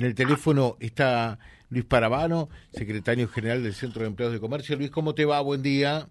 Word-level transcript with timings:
En 0.00 0.06
el 0.06 0.14
teléfono 0.14 0.76
está 0.78 1.40
Luis 1.70 1.84
Parabano, 1.84 2.48
secretario 2.70 3.26
general 3.26 3.64
del 3.64 3.74
Centro 3.74 4.02
de 4.02 4.06
Empleados 4.06 4.32
de 4.32 4.38
Comercio. 4.38 4.76
Luis, 4.76 4.92
¿cómo 4.92 5.12
te 5.12 5.24
va? 5.24 5.40
Buen 5.40 5.60
día. 5.60 6.06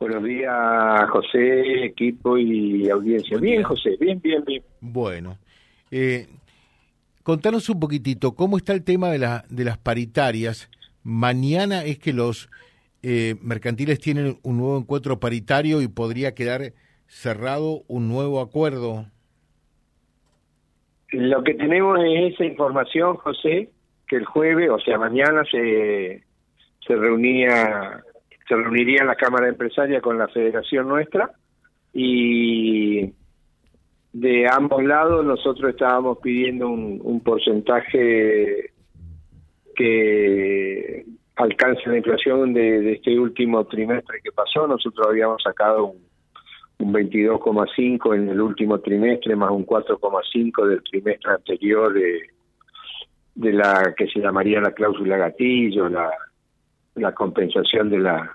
Buenos 0.00 0.24
días, 0.24 1.10
José, 1.10 1.84
equipo 1.84 2.38
y 2.38 2.88
audiencia. 2.88 3.36
bien, 3.36 3.62
José, 3.62 3.98
bien, 4.00 4.22
bien, 4.22 4.42
bien. 4.46 4.62
Bueno, 4.80 5.36
eh, 5.90 6.28
contanos 7.22 7.68
un 7.68 7.78
poquitito, 7.78 8.34
¿cómo 8.34 8.56
está 8.56 8.72
el 8.72 8.82
tema 8.82 9.10
de, 9.10 9.18
la, 9.18 9.44
de 9.50 9.64
las 9.64 9.76
paritarias? 9.76 10.70
Mañana 11.02 11.84
es 11.84 11.98
que 11.98 12.14
los 12.14 12.48
eh, 13.02 13.36
mercantiles 13.42 13.98
tienen 13.98 14.38
un 14.42 14.56
nuevo 14.56 14.78
encuentro 14.78 15.20
paritario 15.20 15.82
y 15.82 15.88
podría 15.88 16.34
quedar 16.34 16.72
cerrado 17.06 17.82
un 17.86 18.08
nuevo 18.08 18.40
acuerdo. 18.40 19.04
Lo 21.12 21.42
que 21.44 21.54
tenemos 21.54 21.98
es 22.02 22.34
esa 22.34 22.44
información, 22.44 23.16
José, 23.16 23.70
que 24.08 24.16
el 24.16 24.24
jueves, 24.24 24.70
o 24.70 24.78
sea, 24.80 24.98
mañana 24.98 25.44
se, 25.50 26.24
se 26.86 26.96
reunía 26.96 28.02
se 28.48 28.56
reuniría 28.56 29.04
la 29.04 29.14
Cámara 29.14 29.48
Empresaria 29.48 30.00
con 30.00 30.18
la 30.18 30.28
Federación 30.28 30.88
nuestra 30.88 31.30
y 31.92 33.12
de 34.12 34.46
ambos 34.50 34.82
lados 34.84 35.24
nosotros 35.24 35.70
estábamos 35.70 36.18
pidiendo 36.18 36.68
un, 36.68 37.00
un 37.02 37.20
porcentaje 37.20 38.72
que 39.74 41.04
alcance 41.36 41.82
la 41.86 41.96
inflación 41.96 42.52
de, 42.52 42.80
de, 42.82 42.92
este 42.94 43.18
último 43.18 43.64
trimestre 43.66 44.20
que 44.22 44.32
pasó. 44.32 44.66
Nosotros 44.66 45.06
habíamos 45.08 45.42
sacado 45.42 45.86
un 45.86 46.11
un 46.82 46.92
22,5 46.92 48.14
en 48.16 48.28
el 48.28 48.40
último 48.40 48.80
trimestre, 48.80 49.36
más 49.36 49.50
un 49.50 49.64
4,5 49.64 50.66
del 50.66 50.82
trimestre 50.82 51.32
anterior 51.32 51.92
de, 51.92 52.22
de 53.34 53.52
la 53.52 53.94
que 53.96 54.08
se 54.08 54.20
llamaría 54.20 54.60
la 54.60 54.72
cláusula 54.72 55.16
gatillo, 55.16 55.88
la, 55.88 56.10
la 56.96 57.12
compensación 57.12 57.88
de 57.90 57.98
la 57.98 58.30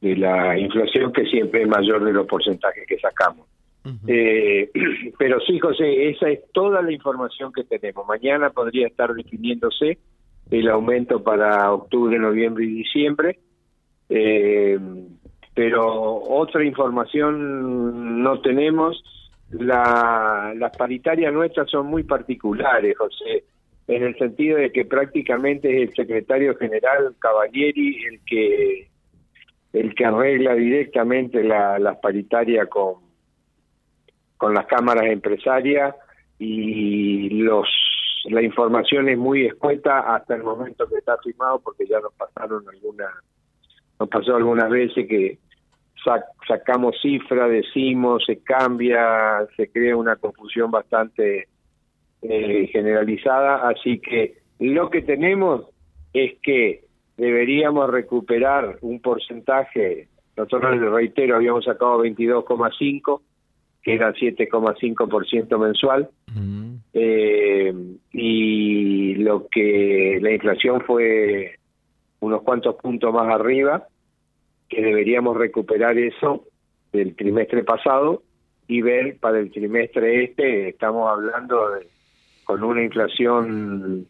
de 0.00 0.16
la 0.16 0.58
inflación 0.58 1.12
que 1.12 1.24
siempre 1.26 1.62
es 1.62 1.68
mayor 1.68 2.02
de 2.04 2.12
los 2.12 2.26
porcentajes 2.26 2.84
que 2.88 2.98
sacamos. 2.98 3.46
eh, 4.08 4.68
pero 5.18 5.38
sí, 5.40 5.60
José, 5.60 6.10
esa 6.10 6.28
es 6.28 6.40
toda 6.52 6.82
la 6.82 6.90
información 6.90 7.52
que 7.52 7.62
tenemos. 7.62 8.04
Mañana 8.08 8.50
podría 8.50 8.88
estar 8.88 9.14
definiéndose 9.14 9.98
el 10.50 10.68
aumento 10.68 11.22
para 11.22 11.72
octubre, 11.72 12.18
noviembre 12.18 12.64
y 12.64 12.68
diciembre. 12.82 13.38
Eh, 14.08 14.76
pero 15.54 16.14
otra 16.14 16.64
información 16.64 18.22
no 18.22 18.40
tenemos. 18.40 19.02
La, 19.50 20.54
las 20.56 20.74
paritarias 20.76 21.32
nuestras 21.32 21.70
son 21.70 21.86
muy 21.86 22.04
particulares, 22.04 22.96
José, 22.96 23.44
en 23.86 24.02
el 24.02 24.16
sentido 24.16 24.58
de 24.58 24.72
que 24.72 24.86
prácticamente 24.86 25.82
es 25.82 25.90
el 25.90 25.94
secretario 25.94 26.56
general 26.56 27.14
Cavalieri 27.18 28.04
el 28.04 28.20
que 28.24 28.88
el 29.74 29.94
que 29.94 30.04
arregla 30.04 30.54
directamente 30.54 31.42
la, 31.42 31.78
las 31.78 31.98
paritarias 31.98 32.68
con 32.68 32.96
con 34.36 34.54
las 34.54 34.66
cámaras 34.66 35.04
empresarias 35.04 35.94
y 36.38 37.30
los 37.30 37.68
la 38.24 38.42
información 38.42 39.08
es 39.08 39.18
muy 39.18 39.46
escueta 39.46 40.14
hasta 40.14 40.34
el 40.34 40.42
momento 40.42 40.88
que 40.88 40.96
está 40.96 41.18
firmado 41.18 41.60
porque 41.60 41.86
ya 41.86 42.00
nos 42.00 42.12
pasaron 42.14 42.64
algunas 42.68 43.12
nos 44.02 44.08
pasó 44.08 44.34
algunas 44.34 44.68
veces 44.68 45.06
que 45.06 45.38
sacamos 46.48 46.96
cifra, 47.00 47.46
decimos, 47.46 48.24
se 48.26 48.42
cambia, 48.42 49.46
se 49.56 49.68
crea 49.68 49.96
una 49.96 50.16
confusión 50.16 50.72
bastante 50.72 51.46
eh, 52.20 52.68
generalizada, 52.72 53.68
así 53.68 54.00
que 54.00 54.38
lo 54.58 54.90
que 54.90 55.02
tenemos 55.02 55.68
es 56.12 56.32
que 56.42 56.84
deberíamos 57.16 57.88
recuperar 57.90 58.78
un 58.80 59.00
porcentaje, 59.00 60.08
nosotros 60.36 60.80
les 60.80 60.90
reitero, 60.90 61.36
habíamos 61.36 61.64
sacado 61.64 62.02
22,5, 62.02 63.20
que 63.84 63.94
era 63.94 64.12
7,5% 64.12 65.58
mensual, 65.60 66.10
eh, 66.92 67.72
y 68.10 69.14
lo 69.14 69.46
que 69.46 70.18
la 70.20 70.32
inflación 70.32 70.80
fue 70.80 71.52
unos 72.18 72.42
cuantos 72.42 72.76
puntos 72.76 73.12
más 73.12 73.28
arriba, 73.28 73.86
que 74.72 74.82
deberíamos 74.82 75.36
recuperar 75.36 75.98
eso 75.98 76.46
del 76.92 77.14
trimestre 77.14 77.62
pasado 77.62 78.22
y 78.66 78.80
ver 78.80 79.18
para 79.18 79.38
el 79.38 79.50
trimestre 79.50 80.24
este, 80.24 80.70
estamos 80.70 81.10
hablando 81.10 81.70
de, 81.72 81.86
con 82.44 82.64
una 82.64 82.82
inflación 82.82 84.06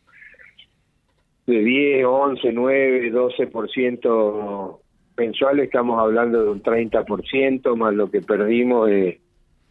de 1.47 1.59
10, 1.59 2.05
11, 2.07 2.53
9, 2.53 3.13
12% 3.13 4.79
mensual, 5.17 5.61
estamos 5.61 5.99
hablando 5.99 6.45
de 6.45 6.51
un 6.51 6.63
30%, 6.63 7.77
más 7.77 7.95
lo 7.95 8.09
que 8.09 8.21
perdimos 8.21 8.89
de 8.89 9.21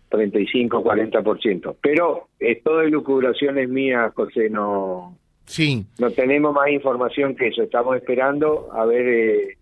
35, 0.10 0.84
40%. 0.84 1.76
Pero 1.82 2.28
esto 2.38 2.80
de 2.80 2.90
lucubraciones 2.90 3.70
mías, 3.70 4.14
José, 4.14 4.50
no, 4.50 5.18
sí. 5.46 5.86
no 6.00 6.12
tenemos 6.12 6.54
más 6.54 6.70
información 6.70 7.34
que 7.36 7.48
eso. 7.48 7.64
Estamos 7.64 7.96
esperando 7.96 8.70
a 8.74 8.86
ver 8.86 9.08
eh, 9.08 9.58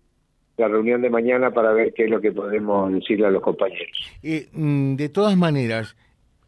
la 0.60 0.68
reunión 0.68 1.02
de 1.02 1.10
mañana 1.10 1.50
para 1.50 1.72
ver 1.72 1.92
qué 1.94 2.04
es 2.04 2.10
lo 2.10 2.20
que 2.20 2.32
podemos 2.32 2.92
decirle 2.92 3.26
a 3.26 3.30
los 3.30 3.42
compañeros. 3.42 3.96
Eh, 4.22 4.48
mm, 4.52 4.94
de 4.94 5.08
todas 5.08 5.36
maneras, 5.36 5.96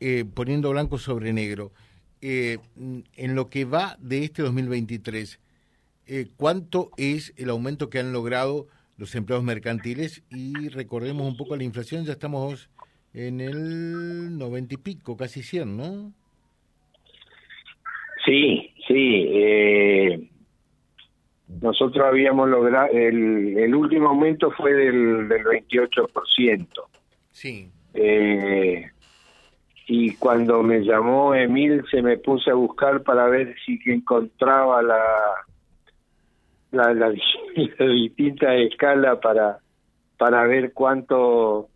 eh, 0.01 0.25
poniendo 0.33 0.71
blanco 0.71 0.99
sobre 0.99 1.33
negro, 1.33 1.73
eh, 2.21 2.59
mm, 2.77 3.01
en 3.17 3.35
lo 3.35 3.49
que 3.49 3.65
va 3.65 3.97
de 3.99 4.25
este 4.25 4.43
2023, 4.43 5.41
¿cuánto 6.37 6.91
es 6.99 7.33
el 7.39 7.49
aumento 7.49 7.89
que 7.89 7.99
han 7.99 8.13
logrado 8.13 8.67
los 8.99 9.15
empleados 9.15 9.45
mercantiles? 9.45 10.23
Y 10.31 10.69
recordemos 10.69 11.27
un 11.27 11.39
poco 11.39 11.57
la 11.57 11.65
inflación, 11.65 12.05
ya 12.05 12.13
estamos 12.13 12.69
en 13.15 13.41
el 13.41 14.37
noventa 14.37 14.75
y 14.75 14.77
pico, 14.77 15.17
casi 15.17 15.43
100, 15.43 15.77
¿no? 15.77 16.13
Sí, 18.25 18.71
sí. 18.87 19.27
Eh, 19.33 20.22
nosotros 21.63 22.05
habíamos 22.05 22.49
logrado, 22.49 22.89
el, 22.93 23.57
el 23.57 23.75
último 23.75 24.09
aumento 24.09 24.51
fue 24.51 24.73
del, 24.75 25.29
del 25.29 25.45
28%. 25.45 26.67
Sí. 27.31 27.71
Eh, 27.95 28.91
y 29.87 30.15
cuando 30.17 30.63
me 30.63 30.81
llamó 30.81 31.35
Emil 31.35 31.85
se 31.91 32.03
me 32.03 32.17
puse 32.19 32.51
a 32.51 32.55
buscar 32.55 33.03
para 33.03 33.27
ver 33.27 33.55
si 33.65 33.79
encontraba 33.87 34.83
la, 34.83 35.03
la, 36.73 36.95
la, 36.95 37.09
la 37.79 37.87
distinta 37.87 38.55
escala 38.57 39.21
para, 39.21 39.59
para 40.19 40.45
ver 40.47 40.73
cuánto 40.73 41.69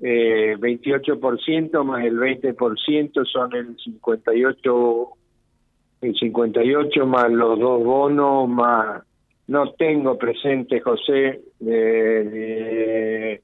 eh, 0.00 0.56
28% 0.58 1.84
más 1.84 2.04
el 2.04 2.18
20% 2.18 3.26
son 3.26 3.54
el 3.54 3.76
58 3.76 5.08
el 6.00 6.14
58 6.14 7.06
más 7.06 7.30
los 7.30 7.58
dos 7.58 7.82
bonos 7.82 8.48
más 8.48 9.02
no 9.48 9.72
tengo 9.72 10.16
presente, 10.18 10.80
José, 10.80 11.40
de, 11.58 13.42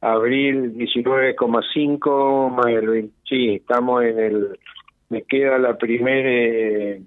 abril 0.00 0.72
19,5 0.74 2.50
más 2.50 2.68
el 2.68 2.88
20, 2.88 3.14
sí, 3.28 3.56
estamos 3.56 4.02
en 4.04 4.18
el, 4.18 4.58
me 5.10 5.20
queda 5.22 5.58
la 5.58 5.76
primera, 5.76 6.30
eh, 6.30 7.02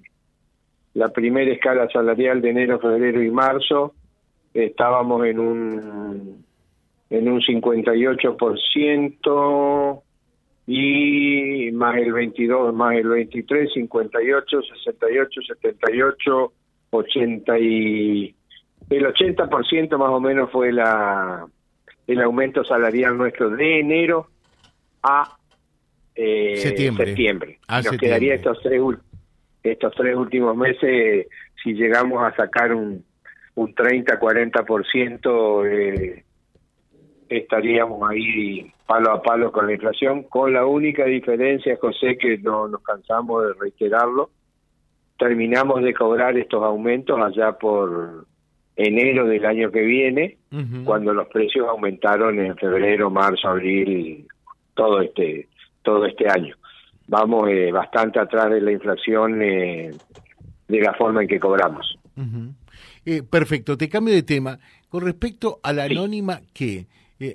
la 0.93 1.09
primera 1.09 1.51
escala 1.51 1.89
salarial 1.89 2.41
de 2.41 2.49
enero, 2.49 2.79
febrero 2.79 3.23
y 3.23 3.31
marzo, 3.31 3.95
estábamos 4.53 5.25
en 5.25 5.39
un, 5.39 6.45
en 7.09 7.29
un 7.29 7.41
58% 7.41 10.01
y 10.67 11.71
más 11.71 11.95
el 11.97 12.11
22, 12.11 12.73
más 12.73 12.95
el 12.95 13.07
23, 13.07 13.71
58, 13.73 14.61
68, 14.61 15.41
78, 15.47 16.51
80 16.97 17.59
y 17.59 18.35
el 18.89 19.05
80% 19.05 19.97
más 19.97 20.09
o 20.09 20.19
menos 20.19 20.51
fue 20.51 20.71
la 20.71 21.45
el 22.07 22.21
aumento 22.21 22.63
salarial 22.63 23.17
nuestro 23.17 23.49
de 23.49 23.79
enero 23.79 24.27
a 25.01 25.37
eh, 26.13 26.55
septiembre. 26.57 27.59
Nos 27.67 27.97
quedaría 27.97 28.35
estos 28.35 28.59
tres 28.61 28.81
estos 29.63 29.93
tres 29.95 30.15
últimos 30.15 30.55
meses 30.55 31.27
si 31.63 31.73
llegamos 31.73 32.23
a 32.23 32.35
sacar 32.35 32.73
un 32.73 33.03
un 33.55 33.73
30 33.73 34.19
40% 34.19 35.65
eh, 35.65 36.23
estaríamos 37.29 38.09
ahí 38.09 38.71
palo 38.85 39.11
a 39.11 39.21
palo 39.21 39.51
con 39.51 39.65
la 39.65 39.73
inflación 39.73 40.23
con 40.23 40.53
la 40.53 40.65
única 40.65 41.05
diferencia 41.05 41.77
José 41.79 42.17
que 42.17 42.37
no 42.37 42.67
nos 42.67 42.83
cansamos 42.83 43.43
de 43.45 43.53
reiterarlo 43.53 44.29
terminamos 45.17 45.81
de 45.81 45.93
cobrar 45.93 46.37
estos 46.37 46.63
aumentos 46.63 47.19
allá 47.19 47.53
por 47.53 48.25
enero 48.75 49.25
del 49.25 49.45
año 49.45 49.71
que 49.71 49.81
viene, 49.81 50.37
cuando 50.83 51.13
los 51.13 51.27
precios 51.27 51.67
aumentaron 51.67 52.39
en 52.39 52.55
febrero, 52.57 53.09
marzo, 53.09 53.47
abril, 53.49 54.27
todo 54.73 55.01
este 55.01 55.47
todo 55.81 56.05
este 56.05 56.27
año. 56.27 56.55
vamos 57.07 57.49
eh, 57.49 57.71
bastante 57.71 58.19
atrás 58.19 58.49
de 58.49 58.59
la 58.59 58.71
inflación 58.71 59.39
de 59.39 59.91
la 60.67 60.93
forma 60.95 61.21
en 61.21 61.27
que 61.27 61.39
cobramos. 61.39 61.97
perfecto, 63.29 63.77
te 63.77 63.87
cambio 63.87 64.13
de 64.13 64.23
tema. 64.23 64.59
Con 64.89 65.03
respecto 65.03 65.59
a 65.61 65.73
la 65.73 65.83
anónima, 65.83 66.41
¿qué? 66.53 66.87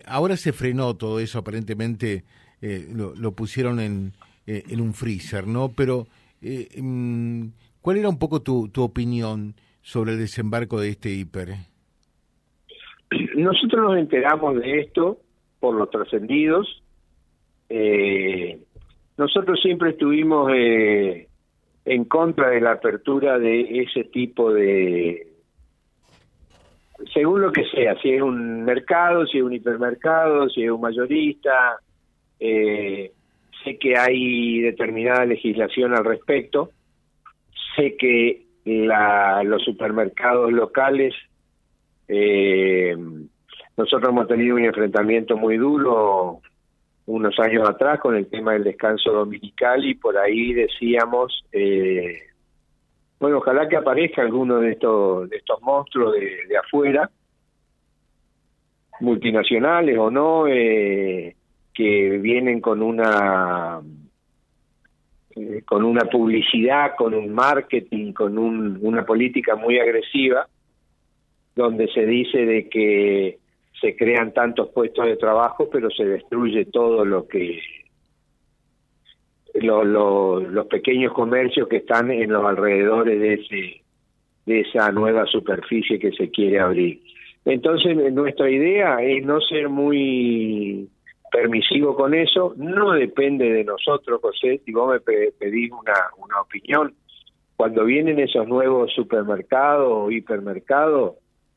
ahora 0.06 0.36
se 0.36 0.52
frenó 0.52 0.94
todo 0.94 1.20
eso, 1.20 1.38
aparentemente 1.38 2.24
lo, 2.60 3.14
lo, 3.14 3.32
pusieron 3.32 3.80
en, 3.80 4.12
en 4.46 4.80
un 4.80 4.92
freezer, 4.92 5.46
¿no? 5.46 5.70
Pero, 5.74 6.06
mm, 6.42 7.46
¿cuál 7.80 7.98
era 7.98 8.08
un 8.08 8.18
poco 8.18 8.42
tu, 8.42 8.68
tu 8.68 8.82
opinión 8.82 9.54
sobre 9.82 10.12
el 10.12 10.18
desembarco 10.18 10.80
de 10.80 10.90
este 10.90 11.10
hiper? 11.10 11.50
Nosotros 13.36 13.82
nos 13.82 13.98
enteramos 13.98 14.56
de 14.60 14.80
esto 14.80 15.18
por 15.58 15.74
los 15.74 15.90
trascendidos. 15.90 16.82
Eh, 17.68 18.60
nosotros 19.16 19.60
siempre 19.60 19.90
estuvimos 19.90 20.50
eh, 20.54 21.28
en 21.84 22.04
contra 22.04 22.50
de 22.50 22.60
la 22.60 22.72
apertura 22.72 23.38
de 23.38 23.82
ese 23.82 24.04
tipo 24.04 24.52
de, 24.52 25.30
según 27.12 27.40
lo 27.40 27.52
que 27.52 27.64
sea, 27.66 27.96
si 28.00 28.10
es 28.10 28.22
un 28.22 28.62
mercado, 28.64 29.26
si 29.26 29.38
es 29.38 29.44
un 29.44 29.52
hipermercado, 29.52 30.48
si 30.48 30.64
es 30.64 30.70
un 30.70 30.80
mayorista, 30.80 31.78
eh, 32.38 33.12
sé 33.64 33.78
que 33.78 33.96
hay 33.96 34.60
determinada 34.60 35.24
legislación 35.24 35.94
al 35.94 36.04
respecto, 36.04 36.70
que 37.98 38.46
la, 38.64 39.42
los 39.42 39.62
supermercados 39.62 40.52
locales 40.52 41.14
eh, 42.08 42.96
nosotros 43.76 44.10
hemos 44.10 44.26
tenido 44.26 44.56
un 44.56 44.64
enfrentamiento 44.64 45.36
muy 45.36 45.56
duro 45.56 46.40
unos 47.06 47.38
años 47.38 47.68
atrás 47.68 47.98
con 48.00 48.14
el 48.14 48.26
tema 48.28 48.52
del 48.52 48.64
descanso 48.64 49.12
dominical 49.12 49.84
y 49.84 49.94
por 49.94 50.18
ahí 50.18 50.52
decíamos, 50.52 51.44
eh, 51.52 52.18
bueno, 53.18 53.38
ojalá 53.38 53.68
que 53.68 53.76
aparezca 53.76 54.22
alguno 54.22 54.58
de 54.58 54.72
estos, 54.72 55.30
de 55.30 55.36
estos 55.36 55.62
monstruos 55.62 56.14
de, 56.14 56.56
afuera, 56.56 57.10
multinacionales 59.00 59.96
o 59.98 60.10
no, 60.10 60.46
eh, 60.46 61.36
que 61.72 62.18
vienen 62.18 62.60
con 62.60 62.82
una 62.82 63.80
eh, 65.36 65.62
con 65.64 65.84
una 65.84 66.04
publicidad, 66.06 66.96
con 66.96 67.14
un 67.14 67.32
marketing, 67.32 68.12
con 68.12 68.36
una 68.38 69.04
política 69.04 69.56
muy 69.56 69.78
agresiva 69.78 70.48
donde 71.54 71.88
se 71.88 72.06
dice 72.06 72.44
de 72.46 72.68
que 72.68 73.38
se 73.80 73.96
crean 73.96 74.32
tantos 74.32 74.70
puestos 74.70 75.06
de 75.06 75.16
trabajo, 75.16 75.68
pero 75.70 75.90
se 75.90 76.04
destruye 76.04 76.64
todo 76.66 77.04
lo 77.04 77.26
que 77.26 77.60
los 79.54 80.66
pequeños 80.66 81.12
comercios 81.12 81.68
que 81.68 81.78
están 81.78 82.10
en 82.10 82.32
los 82.32 82.44
alrededores 82.44 83.20
de 83.20 83.34
ese 83.34 83.82
de 84.46 84.60
esa 84.60 84.90
nueva 84.90 85.26
superficie 85.26 85.98
que 85.98 86.12
se 86.12 86.30
quiere 86.30 86.58
abrir. 86.60 87.00
Entonces 87.44 87.94
nuestra 88.12 88.50
idea 88.50 89.02
es 89.02 89.24
no 89.24 89.40
ser 89.40 89.68
muy 89.68 90.88
permisivo 91.30 91.94
con 91.94 92.14
eso, 92.14 92.54
no 92.56 92.92
depende 92.92 93.50
de 93.50 93.64
nosotros, 93.64 94.20
José, 94.20 94.60
si 94.64 94.72
vos 94.72 94.92
me 94.92 95.00
pedís 95.00 95.70
una, 95.70 95.94
una 96.18 96.40
opinión, 96.40 96.94
cuando 97.56 97.84
vienen 97.84 98.18
esos 98.18 98.48
nuevos 98.48 98.92
supermercados 98.94 99.88
o 99.90 100.10
hipermercados, 100.10 101.16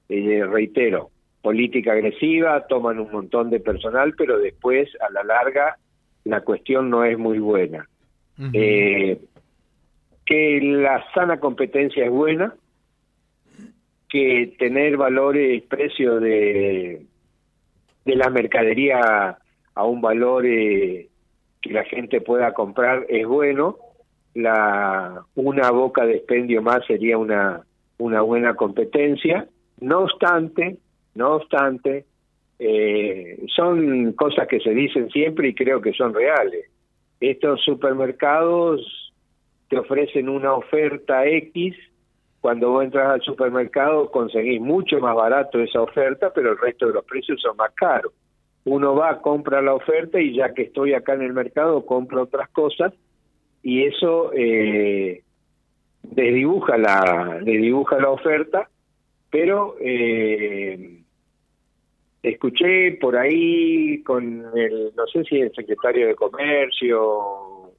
eh, 0.09 0.43
reitero, 0.45 1.09
política 1.41 1.93
agresiva, 1.93 2.67
toman 2.67 2.99
un 2.99 3.11
montón 3.11 3.49
de 3.49 3.59
personal, 3.59 4.13
pero 4.17 4.37
después, 4.37 4.89
a 5.01 5.11
la 5.11 5.23
larga, 5.23 5.77
la 6.25 6.41
cuestión 6.41 6.89
no 6.89 7.03
es 7.03 7.17
muy 7.17 7.39
buena. 7.39 7.87
eh, 8.53 9.19
que 10.25 10.59
la 10.61 11.03
sana 11.13 11.39
competencia 11.39 12.05
es 12.05 12.11
buena, 12.11 12.55
que 14.09 14.55
tener 14.57 14.95
valores, 14.95 15.63
precios 15.63 16.21
de, 16.21 17.05
de 18.05 18.15
la 18.15 18.29
mercadería 18.29 19.37
a 19.75 19.85
un 19.85 20.01
valor 20.01 20.45
eh, 20.45 21.09
que 21.61 21.73
la 21.73 21.83
gente 21.85 22.21
pueda 22.21 22.53
comprar 22.53 23.05
es 23.09 23.25
bueno, 23.25 23.77
la 24.33 25.23
una 25.35 25.71
boca 25.71 26.05
de 26.05 26.15
expendio 26.15 26.61
más 26.61 26.85
sería 26.85 27.17
una, 27.17 27.61
una 27.97 28.21
buena 28.21 28.55
competencia 28.55 29.47
no 29.83 29.99
obstante, 29.99 30.77
no 31.15 31.35
obstante, 31.35 32.05
eh, 32.57 33.45
son 33.53 34.13
cosas 34.13 34.47
que 34.47 34.59
se 34.61 34.69
dicen 34.69 35.09
siempre 35.09 35.49
y 35.49 35.53
creo 35.53 35.81
que 35.81 35.93
son 35.93 36.13
reales. 36.13 36.69
Estos 37.19 37.61
supermercados 37.63 39.11
te 39.69 39.77
ofrecen 39.77 40.29
una 40.29 40.53
oferta 40.53 41.25
X, 41.25 41.75
cuando 42.39 42.71
vos 42.71 42.83
entras 42.83 43.09
al 43.09 43.21
supermercado 43.21 44.09
conseguís 44.11 44.61
mucho 44.61 44.99
más 44.99 45.15
barato 45.15 45.59
esa 45.59 45.81
oferta, 45.81 46.31
pero 46.33 46.51
el 46.51 46.57
resto 46.57 46.87
de 46.87 46.93
los 46.93 47.05
precios 47.05 47.41
son 47.41 47.57
más 47.57 47.71
caros. 47.73 48.13
Uno 48.65 48.95
va, 48.95 49.21
compra 49.21 49.61
la 49.61 49.73
oferta 49.73 50.19
y 50.21 50.35
ya 50.35 50.53
que 50.53 50.63
estoy 50.63 50.93
acá 50.93 51.13
en 51.13 51.23
el 51.23 51.33
mercado, 51.33 51.85
compro 51.85 52.23
otras 52.23 52.49
cosas 52.49 52.93
y 53.61 53.83
eso 53.83 54.31
eh, 54.33 55.23
desdibuja 56.03 56.77
la 56.77 57.39
desdibuja 57.43 57.97
la 57.99 58.09
oferta 58.09 58.69
pero 59.33 59.77
eh, 59.81 60.99
escuché 62.21 62.91
por 63.01 63.17
ahí 63.17 64.03
con 64.03 64.45
el, 64.55 64.91
no 64.95 65.07
sé 65.07 65.23
si 65.23 65.37
el 65.37 65.51
secretario 65.55 66.05
de 66.05 66.13
Comercio, 66.13 67.71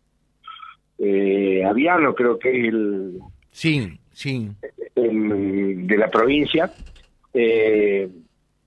eh, 0.99 1.63
Aviano 1.65 2.13
creo 2.13 2.41
que 2.41 2.51
es 2.51 2.69
el... 2.75 3.21
Sí, 3.53 3.89
sí. 4.11 4.51
de 4.97 5.97
la 5.97 6.11
provincia, 6.11 6.75
eh, 7.33 8.09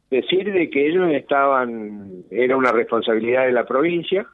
decir 0.10 0.52
de 0.52 0.70
que 0.70 0.88
ellos 0.88 1.12
estaban, 1.12 2.24
era 2.32 2.56
una 2.56 2.72
responsabilidad 2.72 3.46
de 3.46 3.52
la 3.52 3.66
provincia, 3.66 4.26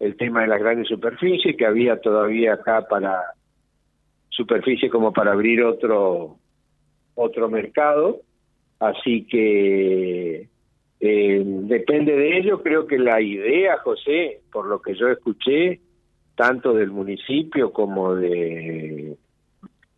el 0.00 0.16
tema 0.16 0.42
de 0.42 0.48
las 0.48 0.60
grandes 0.60 0.88
superficies, 0.88 1.56
que 1.56 1.66
había 1.66 2.00
todavía 2.00 2.54
acá 2.54 2.86
para 2.88 3.22
superficie 4.28 4.90
como 4.90 5.12
para 5.12 5.32
abrir 5.32 5.62
otro 5.62 6.36
otro 7.14 7.48
mercado, 7.48 8.20
así 8.80 9.24
que 9.26 10.48
eh, 11.00 11.42
depende 11.44 12.16
de 12.16 12.38
ello. 12.38 12.62
Creo 12.62 12.86
que 12.86 12.98
la 12.98 13.20
idea, 13.20 13.78
José, 13.78 14.40
por 14.52 14.66
lo 14.66 14.82
que 14.82 14.94
yo 14.94 15.08
escuché, 15.08 15.80
tanto 16.34 16.72
del 16.74 16.90
municipio 16.90 17.72
como 17.72 18.14
de, 18.14 19.16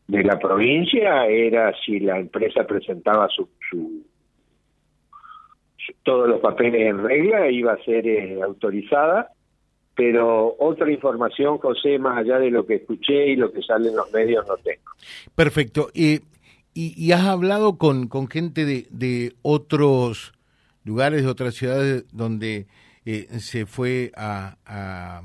de 0.08 0.24
la 0.24 0.38
provincia, 0.38 1.26
era 1.26 1.72
si 1.84 2.00
la 2.00 2.18
empresa 2.18 2.66
presentaba 2.66 3.28
su, 3.28 3.48
su, 3.70 4.04
todos 6.02 6.28
los 6.28 6.40
papeles 6.40 6.88
en 6.88 7.02
regla, 7.02 7.50
iba 7.50 7.72
a 7.72 7.84
ser 7.84 8.06
eh, 8.06 8.40
autorizada. 8.42 9.30
Pero 9.94 10.54
otra 10.58 10.90
información, 10.90 11.56
José, 11.56 11.98
más 11.98 12.18
allá 12.18 12.38
de 12.38 12.50
lo 12.50 12.66
que 12.66 12.74
escuché 12.74 13.28
y 13.28 13.36
lo 13.36 13.50
que 13.50 13.62
sale 13.62 13.88
en 13.88 13.96
los 13.96 14.12
medios, 14.12 14.46
no 14.46 14.56
tengo. 14.58 14.92
Perfecto. 15.34 15.88
Y 15.94 16.20
y, 16.78 17.10
has 17.12 17.24
hablado 17.24 17.78
con, 17.78 18.06
con 18.06 18.28
gente 18.28 18.66
de, 18.66 18.86
de, 18.90 19.34
otros 19.40 20.34
lugares, 20.84 21.22
de 21.22 21.28
otras 21.28 21.54
ciudades 21.54 22.04
donde 22.12 22.66
eh, 23.06 23.28
se 23.38 23.64
fue 23.64 24.12
a, 24.14 24.58
a 24.66 25.22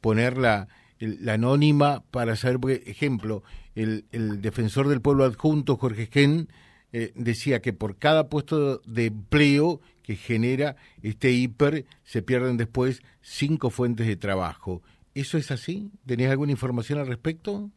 poner 0.00 0.38
la, 0.38 0.68
la, 0.98 1.34
anónima 1.34 2.02
para 2.10 2.36
saber, 2.36 2.58
por 2.58 2.70
ejemplo, 2.70 3.42
el, 3.74 4.06
el 4.12 4.40
defensor 4.40 4.88
del 4.88 5.02
pueblo 5.02 5.24
adjunto, 5.24 5.76
Jorge 5.76 6.08
Gen, 6.10 6.48
eh, 6.94 7.12
decía 7.16 7.60
que 7.60 7.74
por 7.74 7.98
cada 7.98 8.30
puesto 8.30 8.78
de 8.86 9.06
empleo 9.06 9.82
que 10.04 10.14
genera 10.14 10.76
este 11.02 11.32
hiper, 11.32 11.84
se 12.02 12.22
pierden 12.22 12.56
después 12.56 13.02
cinco 13.20 13.70
fuentes 13.70 14.06
de 14.06 14.16
trabajo. 14.16 14.82
¿Eso 15.14 15.38
es 15.38 15.50
así? 15.50 15.90
¿Tenías 16.06 16.30
alguna 16.30 16.52
información 16.52 16.98
al 16.98 17.06
respecto? 17.06 17.70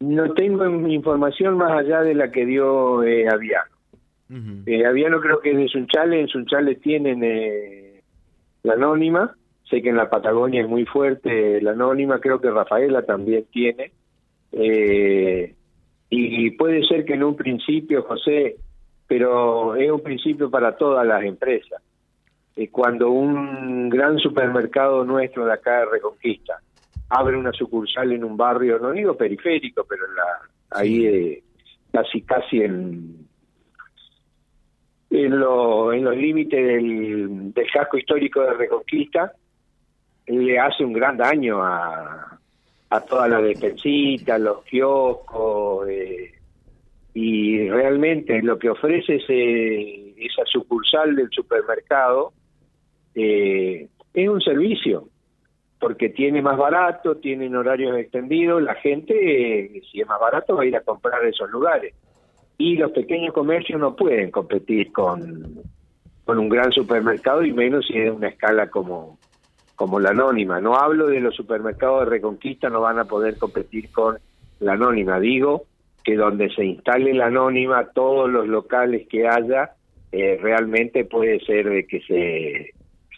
No 0.00 0.32
tengo 0.32 0.64
información 0.88 1.56
más 1.56 1.72
allá 1.72 2.00
de 2.02 2.14
la 2.14 2.30
que 2.30 2.46
dio 2.46 3.02
eh, 3.02 3.28
Aviano. 3.28 3.76
eh, 4.66 4.86
Aviano 4.86 5.20
creo 5.20 5.40
que 5.40 5.50
es 5.50 5.58
de 5.58 5.68
Sunchales, 5.68 6.20
en 6.20 6.28
Sunchales 6.28 6.80
tienen 6.80 7.22
eh, 7.22 8.02
la 8.62 8.74
anónima, 8.74 9.36
sé 9.68 9.82
que 9.82 9.90
en 9.90 9.96
la 9.96 10.08
Patagonia 10.08 10.62
es 10.62 10.68
muy 10.68 10.86
fuerte 10.86 11.60
la 11.60 11.72
anónima, 11.72 12.20
creo 12.20 12.40
que 12.40 12.50
Rafaela 12.50 13.02
también 13.02 13.44
tiene, 13.52 13.92
eh, 14.52 15.54
y 16.10 16.50
puede 16.52 16.86
ser 16.86 17.04
que 17.04 17.14
en 17.14 17.24
un 17.24 17.36
principio, 17.36 18.02
José, 18.04 18.56
pero 19.08 19.74
es 19.74 19.90
un 19.90 20.02
principio 20.02 20.50
para 20.50 20.76
todas 20.76 21.04
las 21.06 21.24
empresas. 21.24 21.82
Eh, 22.54 22.68
cuando 22.70 23.10
un 23.10 23.88
gran 23.88 24.18
supermercado 24.18 25.04
nuestro 25.04 25.46
de 25.46 25.54
acá 25.54 25.80
de 25.80 25.86
Reconquista 25.86 26.60
abre 27.08 27.36
una 27.36 27.52
sucursal 27.52 28.12
en 28.12 28.22
un 28.22 28.36
barrio, 28.36 28.78
no 28.78 28.92
digo 28.92 29.16
periférico, 29.16 29.84
pero 29.88 30.06
en 30.06 30.14
la, 30.14 30.78
ahí 30.78 31.06
eh, 31.06 31.42
casi 31.90 32.22
casi 32.22 32.60
en 32.60 33.26
en, 35.10 35.38
lo, 35.40 35.90
en 35.92 36.04
los 36.04 36.14
límites 36.14 36.62
del, 36.62 37.52
del 37.54 37.70
casco 37.72 37.96
histórico 37.96 38.42
de 38.42 38.52
Reconquista, 38.52 39.32
le 40.26 40.58
hace 40.58 40.84
un 40.84 40.92
gran 40.92 41.16
daño 41.16 41.62
a, 41.62 42.38
a 42.90 43.00
todas 43.00 43.30
las 43.30 43.42
despensitas, 43.42 44.38
los 44.38 44.62
kioscos, 44.64 45.88
eh, 45.88 46.37
y 47.14 47.68
realmente 47.68 48.40
lo 48.42 48.58
que 48.58 48.70
ofrece 48.70 49.16
ese, 49.16 50.24
esa 50.24 50.44
sucursal 50.46 51.16
del 51.16 51.28
supermercado 51.30 52.32
eh, 53.14 53.88
es 54.14 54.28
un 54.28 54.40
servicio, 54.40 55.08
porque 55.80 56.10
tiene 56.10 56.42
más 56.42 56.56
barato, 56.56 57.16
tienen 57.16 57.56
horarios 57.56 57.96
extendidos, 57.96 58.62
la 58.62 58.74
gente, 58.76 59.14
eh, 59.14 59.82
si 59.90 60.00
es 60.00 60.06
más 60.06 60.20
barato, 60.20 60.56
va 60.56 60.62
a 60.62 60.66
ir 60.66 60.76
a 60.76 60.80
comprar 60.80 61.24
esos 61.24 61.50
lugares. 61.50 61.94
Y 62.58 62.76
los 62.76 62.90
pequeños 62.90 63.32
comercios 63.32 63.80
no 63.80 63.94
pueden 63.94 64.30
competir 64.30 64.90
con, 64.92 65.62
con 66.24 66.38
un 66.38 66.48
gran 66.48 66.72
supermercado 66.72 67.44
y 67.44 67.52
menos 67.52 67.86
si 67.86 67.96
es 67.96 68.10
una 68.10 68.28
escala 68.28 68.68
como, 68.68 69.18
como 69.76 70.00
la 70.00 70.10
anónima. 70.10 70.60
No 70.60 70.74
hablo 70.74 71.06
de 71.06 71.20
los 71.20 71.36
supermercados 71.36 72.00
de 72.00 72.10
Reconquista, 72.10 72.68
no 72.68 72.80
van 72.80 72.98
a 72.98 73.04
poder 73.04 73.38
competir 73.38 73.92
con 73.92 74.18
la 74.58 74.72
anónima. 74.72 75.20
Digo 75.20 75.67
que 76.08 76.16
donde 76.16 76.48
se 76.54 76.64
instale 76.64 77.12
la 77.12 77.26
anónima, 77.26 77.90
todos 77.92 78.30
los 78.30 78.48
locales 78.48 79.06
que 79.10 79.28
haya, 79.28 79.72
eh, 80.10 80.38
realmente 80.40 81.04
puede 81.04 81.38
ser 81.40 81.68
de 81.68 81.86
que 81.86 82.00
se 82.00 82.70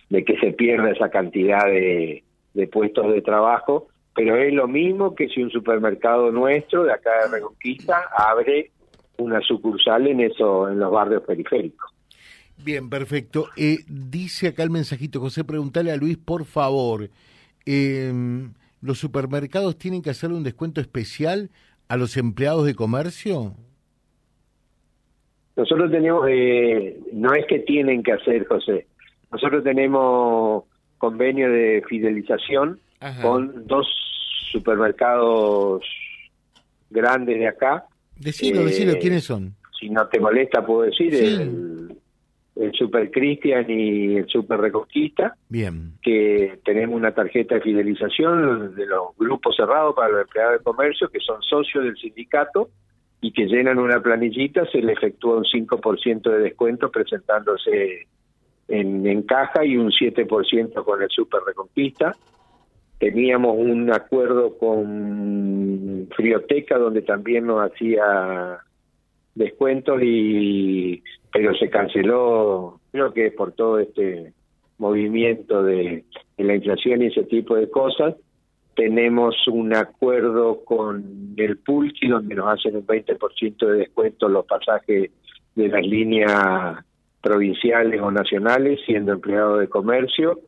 de 0.09 0.25
que 0.25 0.37
se 0.41 0.53
pierda 0.55 0.91
esa 0.91 1.09
cantidad 1.09 1.67
de, 1.67 2.25
de 2.53 2.67
puestos 2.67 3.13
de 3.13 3.23
trabajo, 3.23 3.87
pero 4.13 4.35
es 4.35 4.53
lo 4.53 4.67
mismo 4.67 5.15
que 5.15 5.29
si 5.29 5.41
un 5.41 5.53
supermercado 5.53 6.33
nuestro 6.33 6.83
de 6.83 6.93
acá 6.93 7.11
de 7.23 7.37
Reconquista 7.37 8.09
abre 8.17 8.73
una 9.19 9.41
sucursal 9.41 10.09
en 10.09 10.23
eso 10.23 10.69
en 10.69 10.81
los 10.81 10.91
barrios 10.91 11.23
periféricos. 11.23 11.93
Bien, 12.59 12.91
perfecto. 12.91 13.51
Eh, 13.57 13.85
dice 13.87 14.49
acá 14.49 14.65
el 14.65 14.71
mensajito, 14.71 15.21
José, 15.21 15.45
preguntale 15.45 15.93
a 15.93 15.97
Luis, 15.97 16.19
por 16.19 16.45
favor, 16.45 17.09
em, 17.67 18.53
¿los 18.81 18.99
supermercados 18.99 19.79
tienen 19.79 20.03
que 20.03 20.11
hacer 20.11 20.33
un 20.33 20.43
descuento 20.43 20.81
especial 20.81 21.51
a 21.91 21.97
los 21.97 22.17
empleados 22.17 22.65
de 22.67 22.77
comercio? 22.77 23.53
Nosotros 25.57 25.91
tenemos, 25.91 26.25
eh, 26.31 27.01
no 27.13 27.35
es 27.35 27.45
que 27.47 27.59
tienen 27.59 28.05
que 28.05 28.13
hacer, 28.13 28.47
José, 28.47 28.87
nosotros 29.33 29.65
tenemos 29.65 30.65
convenio 30.99 31.51
de 31.51 31.83
fidelización 31.89 32.79
con 33.21 33.67
dos 33.67 33.89
supermercados 34.53 35.83
grandes 36.91 37.41
de 37.41 37.49
acá. 37.49 37.87
Decilo, 38.17 38.65
decilo, 38.65 38.93
eh, 38.93 38.99
¿quiénes 39.01 39.25
son? 39.25 39.57
Si 39.79 39.91
no 39.91 40.07
te 40.07 40.21
molesta, 40.21 40.65
puedo 40.65 40.83
decir, 40.83 41.13
el, 41.13 41.90
el 42.61 42.73
Super 42.73 43.11
Cristian 43.11 43.65
y 43.69 44.17
el 44.17 44.27
Super 44.29 44.61
Reconquista. 44.61 45.35
Bien. 45.49 45.95
Que 46.03 46.59
tenemos 46.65 46.97
una 46.97 47.13
tarjeta 47.13 47.57
de 47.57 47.63
fidelización 47.63 48.75
de 48.75 48.87
los 48.87 49.17
grupos 49.17 49.57
cerrados 49.57 49.95
para 49.95 50.11
los 50.11 50.23
empleados 50.23 50.59
de 50.59 50.65
comercio 50.65 51.09
que 51.09 51.21
son 51.21 51.41
socios 51.43 51.85
del 51.85 51.97
sindicato 51.97 52.69
y 53.23 53.33
que 53.33 53.47
llenan 53.47 53.79
una 53.79 54.01
planillita, 54.01 54.65
se 54.67 54.81
le 54.81 54.93
efectúa 54.93 55.37
un 55.37 55.45
5% 55.45 56.23
de 56.23 56.39
descuento 56.39 56.91
presentándose 56.91 58.07
en, 58.69 59.07
en 59.07 59.23
caja 59.23 59.65
y 59.65 59.77
un 59.77 59.91
7% 59.91 60.85
con 60.85 61.03
el 61.03 61.11
Super 61.11 61.41
Reconquista. 61.47 62.15
Teníamos 62.99 63.57
un 63.59 63.91
acuerdo 63.93 64.57
con 64.59 66.09
Frioteca 66.15 66.79
donde 66.79 67.03
también 67.03 67.47
nos 67.47 67.71
hacía 67.71 68.59
descuentos 69.41 70.01
y 70.03 71.03
pero 71.33 71.55
se 71.55 71.71
canceló 71.71 72.81
creo 72.93 73.13
que 73.13 73.31
por 73.31 73.53
todo 73.53 73.79
este 73.79 74.33
movimiento 74.79 75.63
de, 75.63 76.05
la 76.39 76.55
inflación 76.55 77.03
y 77.03 77.07
ese 77.07 77.25
tipo 77.25 77.55
de 77.57 77.71
cosas. 77.71 78.15
Tenemos 78.75 79.37
un 79.49 79.75
acuerdo 79.75 80.65
con 80.65 81.35
el 81.37 81.59
Pulki 81.59 82.09
donde 82.09 82.35
nos 82.35 82.55
hacen 82.55 82.77
un 82.77 82.87
20% 82.87 83.67
de 83.67 83.79
descuento 83.79 84.29
los 84.29 84.47
pasajes 84.47 85.11
de 85.55 85.69
las 85.69 85.87
líneas 85.87 86.83
provinciales 87.21 88.01
o 88.01 88.11
nacionales 88.11 88.81
siendo 88.87 89.13
empleado 89.13 89.59
de 89.59 89.69
comercio. 89.69 90.41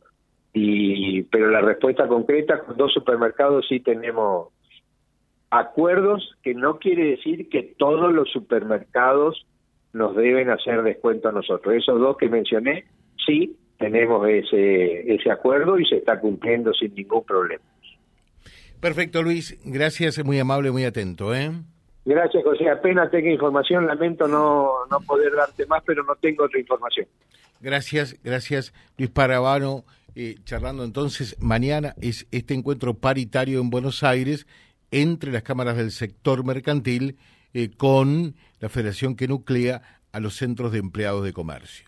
Y 0.51 1.23
pero 1.23 1.49
la 1.51 1.61
respuesta 1.61 2.07
concreta 2.07 2.59
con 2.59 2.75
dos 2.75 2.91
supermercados 2.91 3.65
sí 3.67 3.79
tenemos 3.81 4.49
acuerdos 5.53 6.35
que 6.41 6.55
no 6.55 6.79
quiere 6.79 7.11
decir 7.11 7.47
que 7.47 7.75
todos 7.77 8.11
los 8.11 8.31
supermercados 8.31 9.45
nos 9.93 10.15
deben 10.15 10.49
hacer 10.49 10.81
descuento 10.81 11.29
a 11.29 11.31
nosotros. 11.31 11.75
Esos 11.75 11.99
dos 11.99 12.17
que 12.17 12.27
mencioné, 12.27 12.85
sí 13.23 13.55
tenemos 13.77 14.27
ese, 14.27 15.13
ese 15.13 15.29
acuerdo 15.29 15.77
y 15.77 15.85
se 15.85 15.97
está 15.97 16.19
cumpliendo 16.19 16.73
sin 16.73 16.95
ningún 16.95 17.23
problema. 17.23 17.63
Perfecto, 18.79 19.21
Luis. 19.21 19.59
Gracias, 19.63 20.25
muy 20.25 20.39
amable, 20.39 20.71
muy 20.71 20.85
atento. 20.85 21.35
¿eh? 21.35 21.51
Gracias, 22.03 22.43
José. 22.43 22.69
Apenas 22.69 23.11
tengo 23.11 23.29
información, 23.29 23.85
lamento 23.85 24.27
no, 24.27 24.71
no 24.89 24.99
poder 25.01 25.33
darte 25.35 25.67
más, 25.67 25.83
pero 25.85 26.03
no 26.03 26.15
tengo 26.15 26.45
otra 26.45 26.59
información. 26.59 27.05
Gracias, 27.61 28.19
gracias, 28.23 28.73
Luis 28.97 29.11
Parabano. 29.11 29.85
Eh, 30.15 30.35
charlando 30.43 30.83
entonces, 30.83 31.37
mañana 31.39 31.93
es 32.01 32.27
este 32.31 32.53
encuentro 32.55 32.95
paritario 32.95 33.61
en 33.61 33.69
Buenos 33.69 34.03
Aires 34.03 34.47
entre 34.93 35.31
las 35.31 35.43
cámaras 35.43 35.75
del 35.75 35.91
sector 35.91 36.45
mercantil 36.45 37.17
eh, 37.53 37.71
con 37.75 38.35
la 38.59 38.69
federación 38.69 39.15
que 39.15 39.27
nuclea 39.27 39.81
a 40.11 40.19
los 40.19 40.35
centros 40.35 40.71
de 40.71 40.77
empleados 40.77 41.23
de 41.23 41.33
comercio. 41.33 41.87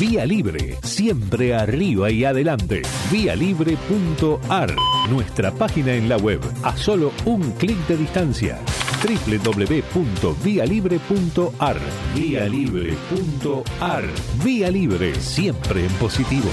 Vía 0.00 0.26
Libre, 0.26 0.76
siempre 0.82 1.54
arriba 1.54 2.10
y 2.10 2.24
adelante. 2.24 2.82
Vialibre.ar, 3.10 4.74
nuestra 5.10 5.52
página 5.52 5.94
en 5.94 6.08
la 6.08 6.16
web, 6.16 6.40
a 6.62 6.76
solo 6.76 7.12
un 7.24 7.52
clic 7.52 7.78
de 7.86 7.96
distancia. 7.96 8.58
www.vialibre.ar, 9.02 11.78
vialibre.ar. 12.14 14.04
Vía 14.44 14.70
Libre, 14.70 15.14
siempre 15.20 15.84
en 15.84 15.92
positivo. 15.94 16.50